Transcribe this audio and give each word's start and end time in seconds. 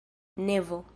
nevo 0.37 0.83